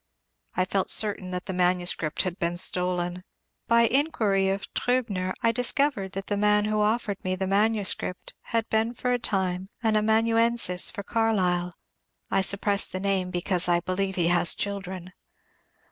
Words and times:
I 0.55 0.65
felt 0.65 0.89
certain 0.89 1.29
that 1.29 1.45
the 1.45 1.53
manuscript 1.53 2.23
had 2.23 2.39
been 2.39 2.57
stolen. 2.57 3.23
By 3.67 3.83
inquiry 3.83 4.49
of 4.49 4.63
Triibner 4.73 5.31
I 5.43 5.51
discovered 5.51 6.13
that 6.13 6.25
the 6.25 6.37
man 6.37 6.65
who 6.65 6.81
offered 6.81 7.23
me 7.23 7.35
the 7.35 7.45
manuscript 7.45 8.33
had 8.45 8.67
been 8.69 8.95
for 8.95 9.11
a 9.13 9.19
time 9.19 9.69
an 9.83 9.95
amanuensis 9.95 10.89
for 10.89 11.03
Carlyle. 11.03 11.75
(I 12.31 12.41
suppress 12.41 12.87
the 12.87 12.99
name 12.99 13.29
because 13.29 13.67
I 13.67 13.79
believe 13.79 14.15
he 14.15 14.29
has 14.29 14.55
children.) 14.55 15.13